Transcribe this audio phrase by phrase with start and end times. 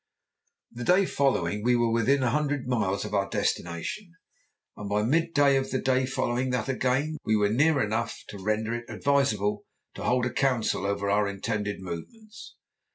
[0.71, 4.15] The day following we were within a hundred miles of our destination,
[4.75, 8.73] and by mid day of the day following that again were near enough to render
[8.73, 12.55] it advisable to hold a council over our intended movements.